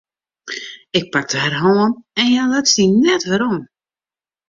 Ik 0.99 1.05
pakte 1.11 1.37
har 1.43 1.53
hân 1.61 1.91
en 2.19 2.27
hja 2.31 2.43
luts 2.51 2.73
dy 2.77 2.85
net 3.03 3.23
werom. 3.29 3.57